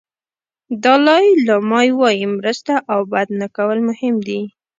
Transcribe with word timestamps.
دالای 0.83 1.27
لاما 1.45 1.81
وایي 1.99 2.25
مرسته 2.37 2.73
او 2.91 2.99
بد 3.11 3.27
نه 3.39 3.47
کول 3.55 3.77
مهم 3.89 4.15
دي. 4.27 4.41